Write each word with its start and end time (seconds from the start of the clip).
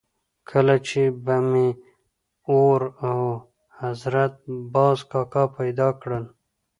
کله 0.49 0.75
چې 0.87 1.01
به 1.25 1.35
مې 1.49 1.69
اور 2.49 2.81
او 3.07 3.19
حضرت 3.81 4.33
باز 4.73 4.99
کاکا 5.11 5.43
پیدا 5.57 5.89
کړل. 6.01 6.25